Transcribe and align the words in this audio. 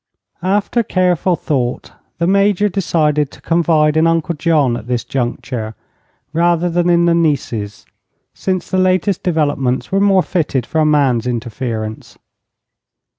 After 0.41 0.81
careful 0.81 1.35
thought 1.35 1.91
the 2.17 2.25
Major 2.25 2.67
decided 2.67 3.29
to 3.29 3.39
confide 3.39 3.95
in 3.95 4.07
Uncle 4.07 4.33
John, 4.33 4.75
at 4.75 4.87
this 4.87 5.03
juncture, 5.03 5.75
rather 6.33 6.71
than 6.71 6.89
in 6.89 7.05
the 7.05 7.13
nieces; 7.13 7.85
since 8.33 8.67
the 8.71 8.79
latest 8.79 9.21
developments 9.21 9.91
were 9.91 9.99
more 10.01 10.23
fitted 10.23 10.65
for 10.65 10.81
a 10.81 10.85
man's 10.87 11.27
interference. 11.27 12.17